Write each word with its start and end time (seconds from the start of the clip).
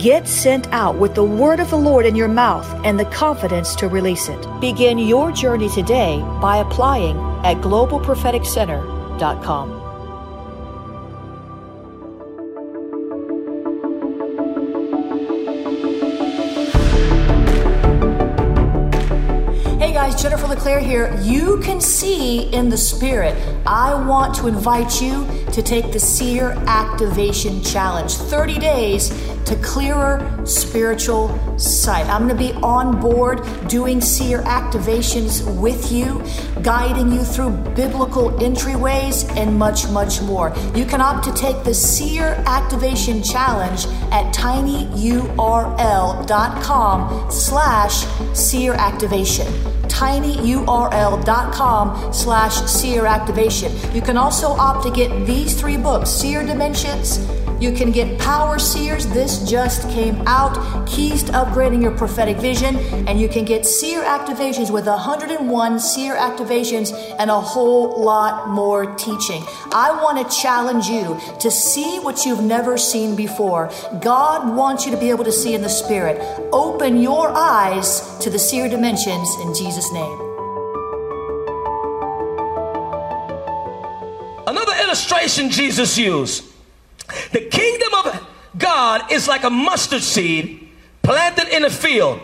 Get 0.00 0.26
sent 0.26 0.66
out 0.68 0.96
with 0.96 1.14
the 1.14 1.22
word 1.22 1.60
of 1.60 1.68
the 1.68 1.76
Lord 1.76 2.06
in 2.06 2.16
your 2.16 2.26
mouth 2.26 2.66
and 2.86 2.98
the 2.98 3.04
confidence 3.04 3.74
to 3.74 3.86
release 3.86 4.30
it. 4.30 4.46
Begin 4.58 4.98
your 4.98 5.30
journey 5.30 5.68
today 5.68 6.18
by 6.40 6.56
applying 6.56 7.18
at 7.44 7.58
globalpropheticcenter.com. 7.58 9.78
Hey 19.78 19.92
guys, 19.92 20.22
Jennifer 20.22 20.46
LeClaire 20.46 20.80
here. 20.80 21.14
You 21.20 21.60
can 21.60 21.78
see 21.78 22.44
in 22.54 22.70
the 22.70 22.78
spirit. 22.78 23.36
I 23.66 23.92
want 24.06 24.34
to 24.36 24.46
invite 24.46 25.02
you 25.02 25.26
to 25.52 25.62
take 25.62 25.92
the 25.92 26.00
Seer 26.00 26.50
Activation 26.66 27.62
Challenge 27.62 28.12
30 28.12 28.58
days 28.58 29.08
to 29.44 29.56
clearer 29.56 30.40
spiritual 30.44 31.58
sight. 31.58 32.06
I'm 32.06 32.28
going 32.28 32.36
to 32.36 32.52
be 32.52 32.52
on 32.62 33.00
board 33.00 33.44
doing 33.68 34.00
seer 34.00 34.42
activations 34.42 35.42
with 35.60 35.90
you, 35.90 36.22
guiding 36.62 37.12
you 37.12 37.24
through 37.24 37.50
biblical 37.74 38.30
entryways, 38.32 39.28
and 39.36 39.58
much, 39.58 39.88
much 39.88 40.22
more. 40.22 40.54
You 40.74 40.84
can 40.84 41.00
opt 41.00 41.24
to 41.24 41.32
take 41.32 41.64
the 41.64 41.74
Seer 41.74 42.42
Activation 42.46 43.22
Challenge 43.22 43.86
at 44.12 44.32
tinyurl.com 44.34 44.90
slash 47.30 48.04
seer 48.34 48.74
activation 48.74 49.69
tinyurl.com 50.00 51.86
slash 52.12 52.54
seer 52.64 53.04
activation. 53.04 53.70
You 53.94 54.00
can 54.00 54.16
also 54.16 54.48
opt 54.48 54.84
to 54.86 54.90
get 54.90 55.26
these 55.26 55.60
three 55.60 55.76
books, 55.76 56.08
Seer 56.10 56.42
Dimensions, 56.42 57.18
you 57.60 57.72
can 57.72 57.92
get 57.92 58.18
Power 58.18 58.58
Seers. 58.58 59.06
This 59.08 59.46
just 59.48 59.82
came 59.90 60.26
out. 60.26 60.88
Keys 60.88 61.22
to 61.24 61.32
upgrading 61.32 61.82
your 61.82 61.94
prophetic 61.94 62.38
vision. 62.38 62.74
And 63.06 63.20
you 63.20 63.28
can 63.28 63.44
get 63.44 63.66
Seer 63.66 64.02
activations 64.02 64.72
with 64.72 64.86
101 64.86 65.78
Seer 65.78 66.16
activations 66.16 66.90
and 67.18 67.30
a 67.30 67.38
whole 67.38 68.02
lot 68.02 68.48
more 68.48 68.94
teaching. 68.94 69.44
I 69.72 69.90
want 70.02 70.16
to 70.26 70.36
challenge 70.40 70.86
you 70.86 71.20
to 71.40 71.50
see 71.50 71.98
what 71.98 72.24
you've 72.24 72.42
never 72.42 72.78
seen 72.78 73.14
before. 73.14 73.70
God 74.00 74.56
wants 74.56 74.86
you 74.86 74.92
to 74.92 74.98
be 74.98 75.10
able 75.10 75.24
to 75.24 75.32
see 75.32 75.54
in 75.54 75.60
the 75.60 75.68
Spirit. 75.68 76.18
Open 76.52 77.02
your 77.02 77.28
eyes 77.28 78.16
to 78.20 78.30
the 78.30 78.38
Seer 78.38 78.70
dimensions 78.70 79.28
in 79.42 79.54
Jesus' 79.54 79.89
name. 79.92 80.20
Another 84.46 84.74
illustration 84.82 85.50
Jesus 85.50 85.96
used 85.98 86.44
the 87.32 87.40
kingdom 87.40 87.94
of 88.04 88.26
God 88.58 89.10
is 89.12 89.28
like 89.28 89.44
a 89.44 89.50
mustard 89.50 90.02
seed 90.02 90.68
planted 91.02 91.48
in 91.48 91.64
a 91.64 91.70
field. 91.70 92.20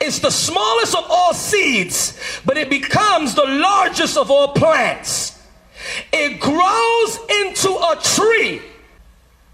It's 0.00 0.18
the 0.18 0.30
smallest 0.30 0.96
of 0.96 1.04
all 1.08 1.34
seeds, 1.34 2.18
but 2.44 2.56
it 2.56 2.70
becomes 2.70 3.34
the 3.34 3.46
largest 3.46 4.16
of 4.16 4.30
all 4.30 4.48
plants. 4.48 5.40
It 6.12 6.40
grows 6.40 7.18
into 7.42 7.70
a 7.70 7.98
tree, 8.02 8.62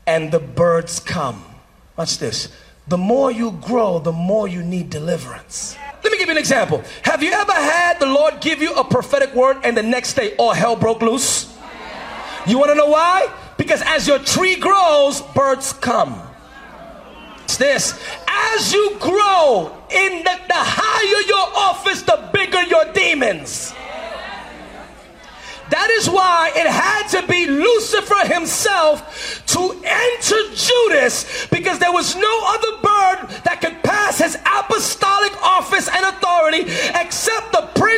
and 0.07 0.33
the 0.33 0.41
birds 0.41 1.01
come. 1.01 1.45
Watch 1.97 2.19
this. 2.19 2.49
The 2.89 2.99
more 2.99 3.31
you 3.31 3.53
grow, 3.53 3.99
the 3.99 4.13
more 4.13 4.49
you 4.49 4.63
need 4.63 4.91
deliverance. 4.91 5.77
Let 6.05 6.13
me 6.13 6.19
give 6.19 6.29
you 6.29 6.33
an 6.33 6.39
example. 6.39 6.85
Have 7.03 7.23
you 7.23 7.33
ever 7.33 7.53
had 7.53 7.99
the 7.99 8.07
Lord 8.07 8.41
give 8.41 8.61
you 8.61 8.75
a 8.75 8.85
prophetic 8.85 9.35
word 9.35 9.57
and 9.65 9.75
the 9.75 9.83
next 9.83 10.13
day 10.15 10.37
all 10.37 10.53
hell 10.53 10.77
broke 10.77 11.01
loose? 11.01 11.51
You 12.47 12.59
want 12.59 12.71
to 12.71 12.75
know 12.75 12.89
why? 12.89 13.33
Because 13.57 13.83
as 13.87 14.07
your 14.07 14.19
tree 14.19 14.57
grows, 14.57 15.23
birds 15.35 15.73
come. 15.73 16.21
It's 17.45 17.57
this. 17.57 17.99
As 18.29 18.73
you 18.73 18.97
grow, 19.01 19.73
in 19.91 20.19
the, 20.19 20.41
the 20.49 20.55
higher 20.55 21.23
your 21.27 21.57
office, 21.57 22.03
the 22.03 22.29
bigger 22.33 22.63
your 22.65 22.93
demons. 22.93 23.73
That 25.71 25.89
is 25.91 26.11
why 26.11 26.53
it 26.55 26.67
had 26.67 27.09
to 27.19 27.27
be 27.27 27.47
Lucifer 27.47 28.27
himself 28.27 29.45
to 29.47 29.61
enter 29.83 30.55
Judas 30.55 31.47
because 31.47 31.79
there 31.79 31.93
was 31.93 32.15
no 32.15 32.41
other 32.47 32.83
bird 32.83 32.94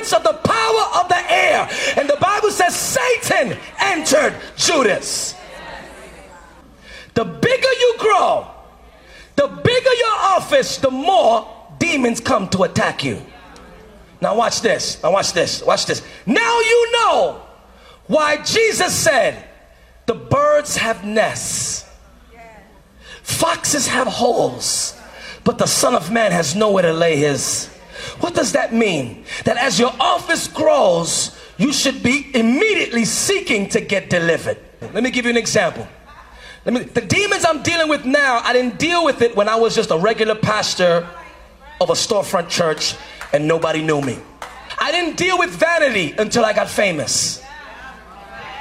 prince 0.06 0.12
of 0.12 0.22
the 0.22 0.38
power 0.48 1.02
of 1.02 1.08
the 1.08 1.32
air. 1.32 1.68
And 1.96 2.08
the 2.08 2.16
Bible 2.20 2.50
says 2.50 2.74
Satan 2.74 3.58
entered 3.80 4.34
Judas. 4.56 5.34
The 7.14 7.24
bigger 7.24 7.72
you 7.80 7.94
grow, 7.98 8.46
the 9.36 9.48
bigger 9.48 9.94
your 9.94 10.16
office, 10.36 10.78
the 10.78 10.90
more 10.90 11.48
demons 11.78 12.20
come 12.20 12.48
to 12.50 12.64
attack 12.64 13.04
you. 13.04 13.24
Now, 14.20 14.36
watch 14.36 14.60
this. 14.60 15.02
Now, 15.02 15.12
watch 15.12 15.32
this. 15.32 15.62
Watch 15.62 15.86
this. 15.86 16.02
Now 16.24 16.60
you 16.60 16.92
know 16.92 17.42
why 18.06 18.42
Jesus 18.42 18.94
said, 18.94 19.48
The 20.06 20.14
birds 20.14 20.76
have 20.76 21.04
nests, 21.04 21.88
foxes 23.22 23.86
have 23.88 24.06
holes, 24.06 24.98
but 25.44 25.58
the 25.58 25.66
Son 25.66 25.94
of 25.94 26.10
Man 26.10 26.32
has 26.32 26.54
nowhere 26.54 26.82
to 26.82 26.92
lay 26.92 27.16
his. 27.16 27.70
What 28.20 28.34
does 28.34 28.52
that 28.52 28.72
mean? 28.72 29.24
That 29.44 29.56
as 29.56 29.78
your 29.78 29.92
office 30.00 30.48
grows, 30.48 31.36
you 31.58 31.72
should 31.72 32.02
be 32.02 32.30
immediately 32.34 33.04
seeking 33.04 33.68
to 33.70 33.80
get 33.80 34.10
delivered. 34.10 34.58
Let 34.80 35.02
me 35.02 35.10
give 35.10 35.24
you 35.24 35.30
an 35.30 35.36
example. 35.36 35.86
Let 36.64 36.74
me, 36.74 36.80
the 36.82 37.00
demons 37.00 37.44
I'm 37.44 37.62
dealing 37.62 37.88
with 37.88 38.04
now, 38.04 38.40
I 38.42 38.52
didn't 38.52 38.78
deal 38.78 39.04
with 39.04 39.22
it 39.22 39.36
when 39.36 39.48
I 39.48 39.56
was 39.56 39.74
just 39.74 39.90
a 39.90 39.98
regular 39.98 40.34
pastor 40.34 41.08
of 41.80 41.90
a 41.90 41.94
storefront 41.94 42.48
church 42.48 42.94
and 43.32 43.46
nobody 43.46 43.82
knew 43.82 44.00
me. 44.00 44.18
I 44.78 44.90
didn't 44.92 45.16
deal 45.16 45.38
with 45.38 45.50
vanity 45.50 46.14
until 46.18 46.44
I 46.44 46.52
got 46.52 46.68
famous. 46.68 47.42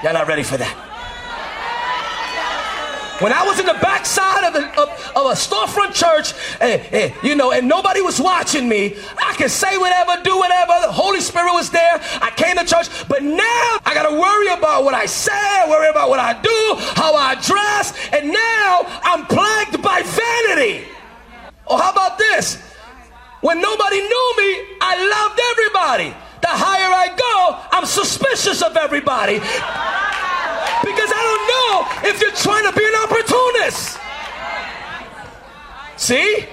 Y'all 0.04 0.14
not 0.14 0.28
ready 0.28 0.44
for 0.44 0.58
that. 0.58 0.95
When 3.20 3.32
I 3.32 3.46
was 3.46 3.60
in 3.62 3.66
the 3.66 3.80
backside 3.82 4.44
of, 4.44 4.54
the, 4.54 4.68
of, 4.82 4.90
of 5.16 5.26
a 5.32 5.36
storefront 5.36 5.94
church, 5.94 6.34
eh, 6.60 6.84
eh, 6.92 7.14
you 7.24 7.36
know, 7.36 7.54
and 7.54 7.66
nobody 7.66 8.02
was 8.02 8.20
watching 8.20 8.68
me, 8.68 8.98
I 9.18 9.34
could 9.36 9.52
say 9.52 9.78
whatever, 9.78 10.22
do 10.22 10.38
whatever. 10.38 10.74
The 10.82 10.92
Holy 10.92 11.22
Spirit 11.22 11.54
was 11.54 11.70
there. 11.70 12.02
I 12.22 12.32
came 12.36 12.58
to 12.58 12.66
church, 12.66 12.88
but 13.08 13.24
now 13.24 13.80
I 13.86 13.94
got 13.94 14.10
to 14.10 14.20
worry 14.20 14.50
about 14.50 14.84
what 14.84 14.94
I 14.94 15.06
say, 15.06 15.64
worry 15.70 15.88
about 15.90 16.10
what 16.10 16.20
I 16.20 16.34
do, 16.42 16.76
how 17.00 17.16
I 17.16 17.36
dress, 17.36 17.94
and 18.12 18.34
now 18.34 18.82
I'm 19.04 19.26
plagued 19.28 19.82
by 19.82 20.04
vanity. 20.04 20.86
Or 21.68 21.80
how 21.80 21.92
about 21.92 22.18
this? 22.18 22.62
When 23.40 23.62
nobody 23.62 24.02
knew 24.02 24.34
me, 24.38 24.78
I 24.82 24.94
loved 25.08 25.40
everybody. 25.52 26.10
The 26.42 26.52
higher 26.52 26.92
I 26.92 27.16
go, 27.16 27.78
I'm 27.78 27.86
suspicious 27.86 28.62
of 28.62 28.76
everybody. 28.76 29.40
If 32.04 32.22
you're 32.22 32.32
trying 32.32 32.66
to 32.72 32.78
be 32.78 32.86
an 32.86 32.96
opportunist. 33.04 34.00
See? 35.98 36.46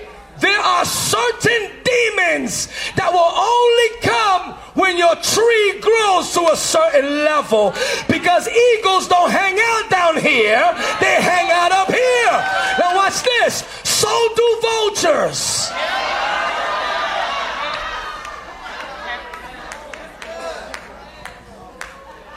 There 0.42 0.60
are 0.60 0.84
certain 0.84 1.70
demons 1.84 2.66
that 2.96 3.12
will 3.12 3.30
only 3.30 3.90
come 4.02 4.58
when 4.74 4.98
your 4.98 5.14
tree 5.16 5.78
grows 5.80 6.32
to 6.34 6.50
a 6.50 6.56
certain 6.56 7.24
level 7.24 7.72
because 8.08 8.48
eagles 8.48 9.06
don't 9.06 9.30
hang 9.30 9.54
out 9.54 9.88
down 9.88 10.16
here, 10.16 10.66
they 10.98 11.22
hang 11.22 11.48
out 11.52 11.70
up 11.70 11.88
here. 11.94 12.34
Now, 12.78 12.96
watch 12.96 13.22
this. 13.22 13.62
So 13.84 14.10
do 14.34 14.58
vultures. 14.62 15.70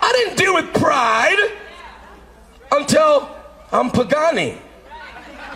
I 0.02 0.12
didn't 0.14 0.38
deal 0.38 0.54
with 0.54 0.72
pride 0.76 1.45
until 2.78 3.30
I'm 3.72 3.90
Pagani. 3.90 4.58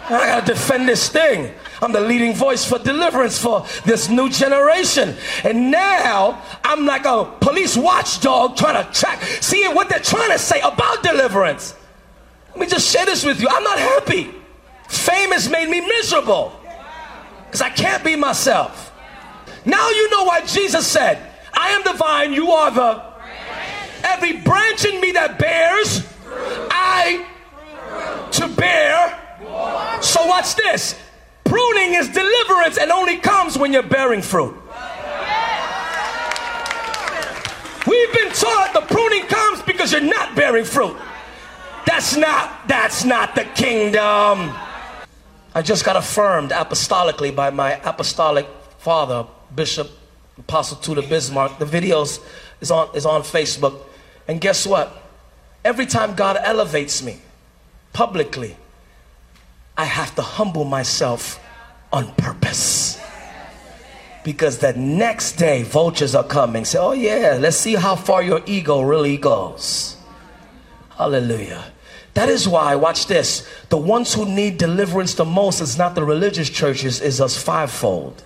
I 0.05 0.25
gotta 0.25 0.45
defend 0.45 0.87
this 0.87 1.09
thing. 1.09 1.53
I'm 1.81 1.91
the 1.91 2.01
leading 2.01 2.33
voice 2.33 2.65
for 2.65 2.79
deliverance 2.79 3.39
for 3.39 3.65
this 3.85 4.09
new 4.09 4.29
generation. 4.29 5.15
And 5.43 5.71
now 5.71 6.41
I'm 6.63 6.85
like 6.85 7.05
a 7.05 7.25
police 7.39 7.77
watchdog 7.77 8.57
trying 8.57 8.83
to 8.83 8.91
track, 8.91 9.21
seeing 9.21 9.75
what 9.75 9.87
they're 9.87 9.99
trying 9.99 10.31
to 10.31 10.39
say 10.39 10.59
about 10.61 11.03
deliverance. 11.03 11.75
Let 12.49 12.59
me 12.59 12.67
just 12.67 12.91
share 12.91 13.05
this 13.05 13.23
with 13.23 13.39
you. 13.39 13.47
I'm 13.49 13.63
not 13.63 13.77
happy. 13.77 14.33
Fame 14.87 15.31
has 15.31 15.47
made 15.49 15.69
me 15.69 15.81
miserable 15.81 16.59
because 17.45 17.61
I 17.61 17.69
can't 17.69 18.03
be 18.03 18.15
myself. 18.15 18.91
Now 19.65 19.89
you 19.89 20.09
know 20.09 20.23
why 20.23 20.45
Jesus 20.45 20.87
said, 20.87 21.19
I 21.53 21.69
am 21.69 21.83
the 21.83 21.93
vine, 21.93 22.33
you 22.33 22.51
are 22.51 22.71
the. 22.71 23.03
Every 24.03 24.37
branch 24.37 24.85
in 24.85 24.99
me 25.01 25.11
that 25.11 25.37
bears, 25.37 26.07
To 28.31 28.47
bear. 28.55 29.99
So 30.01 30.25
watch 30.25 30.55
this. 30.55 30.95
Pruning 31.43 31.95
is 31.95 32.07
deliverance 32.09 32.77
and 32.77 32.91
only 32.91 33.17
comes 33.17 33.57
when 33.57 33.73
you're 33.73 33.83
bearing 33.83 34.21
fruit. 34.21 34.55
We've 37.87 38.13
been 38.13 38.31
taught 38.31 38.71
the 38.73 38.81
pruning 38.81 39.23
comes 39.23 39.63
because 39.63 39.91
you're 39.91 40.01
not 40.01 40.35
bearing 40.35 40.65
fruit. 40.65 40.95
That's 41.87 42.15
not 42.15 42.67
that's 42.67 43.03
not 43.03 43.33
the 43.33 43.45
kingdom. 43.45 44.53
I 45.55 45.63
just 45.63 45.83
got 45.83 45.95
affirmed 45.95 46.51
apostolically 46.51 47.35
by 47.35 47.49
my 47.49 47.79
apostolic 47.83 48.47
father, 48.77 49.25
Bishop 49.55 49.89
Apostle 50.37 50.77
Tudor 50.77 51.01
Bismarck. 51.01 51.57
The 51.57 51.65
videos 51.65 52.23
is 52.61 52.69
on 52.69 52.95
is 52.95 53.07
on 53.07 53.21
Facebook. 53.23 53.79
And 54.27 54.39
guess 54.39 54.67
what? 54.67 54.98
Every 55.63 55.85
time 55.85 56.15
God 56.15 56.37
elevates 56.41 57.03
me 57.03 57.19
publicly, 57.93 58.55
I 59.77 59.85
have 59.85 60.15
to 60.15 60.21
humble 60.21 60.65
myself 60.65 61.39
on 61.91 62.13
purpose. 62.15 62.99
Because 64.23 64.59
the 64.59 64.73
next 64.73 65.33
day, 65.33 65.63
vultures 65.63 66.13
are 66.15 66.23
coming. 66.23 66.65
Say, 66.65 66.77
oh, 66.77 66.91
yeah, 66.91 67.37
let's 67.39 67.57
see 67.57 67.75
how 67.75 67.95
far 67.95 68.21
your 68.21 68.41
ego 68.45 68.81
really 68.81 69.17
goes. 69.17 69.95
Hallelujah. 70.97 71.63
That 72.13 72.27
is 72.27 72.47
why, 72.47 72.75
watch 72.75 73.07
this, 73.07 73.47
the 73.69 73.77
ones 73.77 74.13
who 74.13 74.25
need 74.25 74.57
deliverance 74.57 75.13
the 75.13 75.23
most 75.23 75.61
is 75.61 75.77
not 75.77 75.95
the 75.95 76.03
religious 76.03 76.49
churches, 76.49 76.99
is 76.99 77.21
us 77.21 77.41
fivefold. 77.41 78.21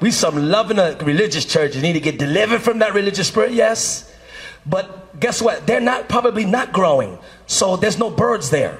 We 0.00 0.10
some 0.12 0.48
loving 0.48 0.78
a 0.78 0.96
religious 1.02 1.44
church 1.44 1.74
You 1.74 1.82
need 1.82 1.94
to 1.94 2.00
get 2.00 2.18
delivered 2.18 2.62
from 2.62 2.78
that 2.80 2.94
religious 2.94 3.28
spirit, 3.28 3.52
yes. 3.52 4.12
But 4.64 5.18
guess 5.18 5.42
what? 5.42 5.66
They're 5.66 5.80
not 5.80 6.08
probably 6.08 6.44
not 6.44 6.72
growing. 6.72 7.18
So 7.46 7.76
there's 7.76 7.98
no 7.98 8.10
birds 8.10 8.50
there. 8.50 8.78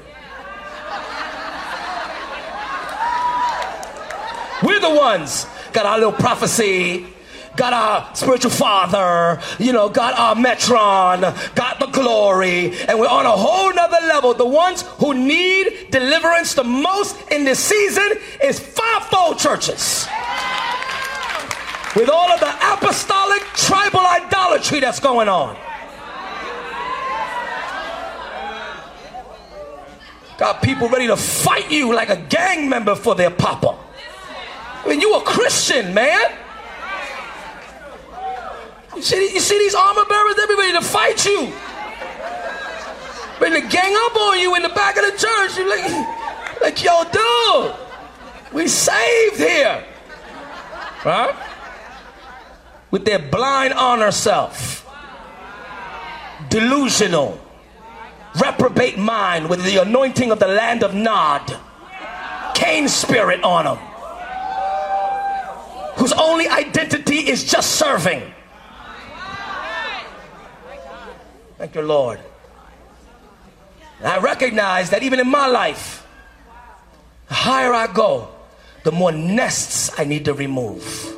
We're 4.62 4.81
the 4.81 4.94
ones 4.94 5.47
got 5.73 5.87
our 5.87 5.99
little 5.99 6.12
prophecy, 6.12 7.06
got 7.56 7.73
our 7.73 8.15
spiritual 8.15 8.50
father, 8.50 9.41
you 9.59 9.73
know, 9.73 9.88
got 9.88 10.19
our 10.19 10.35
metron, 10.35 11.20
got 11.55 11.79
the 11.79 11.87
glory, 11.87 12.76
and 12.88 12.99
we're 12.99 13.09
on 13.09 13.26
a 13.26 13.31
whole 13.31 13.73
nother 13.73 14.05
level. 14.06 14.35
The 14.35 14.47
ones 14.47 14.82
who 14.99 15.15
need 15.15 15.91
deliverance 15.91 16.55
the 16.55 16.65
most 16.65 17.17
in 17.31 17.44
this 17.44 17.61
season 17.61 18.11
is 18.43 18.59
fivefold 18.59 19.38
churches. 19.38 20.09
With 21.96 22.11
all 22.11 22.31
of 22.31 22.40
the 22.40 22.55
apostolic 22.73 23.43
tribal 23.55 24.00
idolatry 24.00 24.81
that's 24.81 25.00
going 25.00 25.29
on. 25.29 25.56
Got 30.38 30.62
people 30.62 30.88
ready 30.88 31.08
to 31.08 31.17
fight 31.17 31.70
you 31.70 31.93
like 31.93 32.11
a 32.11 32.17
gang 32.17 32.69
member 32.69 32.94
for 32.94 33.14
their 33.14 33.31
papa. 33.31 33.76
I 34.85 34.88
mean, 34.88 35.00
you 35.00 35.14
a 35.14 35.23
Christian, 35.23 35.93
man. 35.93 36.32
You 38.94 39.02
see, 39.02 39.32
you 39.32 39.41
see 39.41 39.58
these 39.58 39.75
armor 39.75 40.05
bearers? 40.08 40.37
They're 40.37 40.56
ready 40.56 40.73
to 40.73 40.82
fight 40.82 41.25
you. 41.25 41.52
Ready 43.41 43.61
to 43.61 43.69
gang 43.69 43.94
up 43.96 44.17
on 44.17 44.38
you 44.38 44.55
in 44.55 44.62
the 44.62 44.69
back 44.69 44.96
of 44.96 45.05
the 45.05 45.19
church. 45.19 45.56
You're 45.56 45.69
like, 45.69 46.61
like, 46.61 46.84
yo, 46.84 47.05
dude, 47.11 47.75
we 48.52 48.69
saved 48.69 49.37
here. 49.37 49.84
Right? 51.05 51.34
With 52.90 53.05
their 53.05 53.19
blind 53.19 53.75
honor 53.75 54.11
self. 54.11 54.87
Delusional 56.49 57.38
reprobate 58.40 58.99
mind 58.99 59.49
with 59.49 59.64
the 59.64 59.79
anointing 59.82 60.31
of 60.31 60.38
the 60.38 60.46
land 60.46 60.82
of 60.82 60.94
Nod, 60.94 61.56
Cain 62.55 62.88
spirit 62.88 63.43
on 63.43 63.64
them, 63.64 63.76
whose 65.96 66.12
only 66.12 66.49
identity 66.49 67.29
is 67.29 67.44
just 67.44 67.76
serving. 67.76 68.23
Thank 71.56 71.75
you, 71.75 71.82
Lord. 71.82 72.20
And 73.99 74.06
I 74.06 74.19
recognize 74.19 74.91
that 74.91 75.03
even 75.03 75.19
in 75.19 75.29
my 75.29 75.48
life, 75.48 76.06
the 77.27 77.34
higher 77.34 77.72
I 77.72 77.93
go, 77.93 78.29
the 78.84 78.93
more 78.93 79.10
nests 79.10 79.91
I 79.98 80.05
need 80.05 80.24
to 80.27 80.34
remove. 80.34 81.18